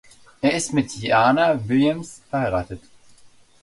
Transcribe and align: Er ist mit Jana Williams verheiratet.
Er 0.41 0.55
ist 0.55 0.73
mit 0.73 0.95
Jana 0.95 1.67
Williams 1.69 2.23
verheiratet. 2.31 2.81